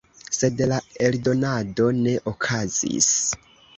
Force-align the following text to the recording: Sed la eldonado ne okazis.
Sed 0.35 0.61
la 0.71 0.77
eldonado 1.09 1.91
ne 1.99 2.15
okazis. 2.33 3.11